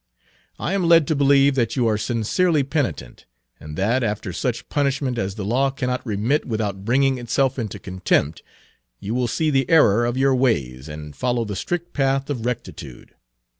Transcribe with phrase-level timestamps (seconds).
[0.57, 3.27] I am led to believe that you are sincerely penitent,
[3.59, 8.41] and that, after such punishment as the law cannot remit without bringing itself into contempt,
[8.99, 13.13] you will see the error of your ways and follow the strict path of rectitude.